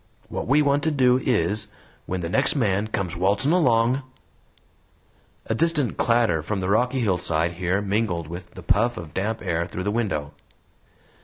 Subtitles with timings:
[0.29, 1.67] What we want to do is,
[2.07, 4.01] when the next man comes waltzin' along"
[5.45, 9.67] A distant clatter from the rocky hillside here mingled with the puff of damp air
[9.67, 10.33] through the window.